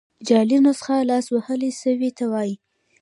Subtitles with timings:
[0.27, 2.55] جعلي نسخه لاس وهل سوي ته وايي.